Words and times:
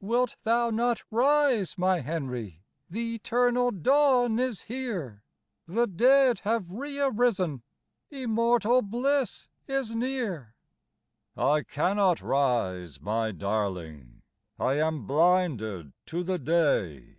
"Wilt 0.00 0.36
thou 0.44 0.70
not 0.70 1.02
rise, 1.10 1.76
my 1.76 1.98
Henry? 1.98 2.62
The 2.88 3.16
eternal 3.16 3.72
dawn 3.72 4.38
is 4.38 4.60
here; 4.62 5.24
The 5.66 5.88
dead 5.88 6.38
have 6.44 6.70
re 6.70 7.00
arisen, 7.00 7.64
Immortal 8.08 8.82
bliss 8.82 9.48
is 9.66 9.92
near." 9.92 10.54
"I 11.36 11.64
cannot 11.64 12.22
rise, 12.22 13.00
my 13.00 13.32
darling, 13.32 14.22
I 14.60 14.74
am 14.74 15.08
blinded 15.08 15.92
to 16.06 16.22
the 16.22 16.38
day. 16.38 17.16